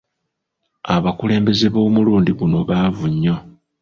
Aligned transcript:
Abakulembeze 0.95 1.65
b'omulundi 1.73 2.31
guno 2.39 2.57
baavu 2.69 3.05
nnyo. 3.13 3.35